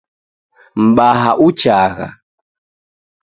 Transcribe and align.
Mbaha 0.85 1.31
uchagha 1.47 2.07